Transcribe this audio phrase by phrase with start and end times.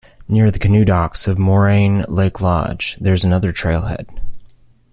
[0.27, 4.07] Near the canoe docks of Moraine Lake Lodge there is another trailhead.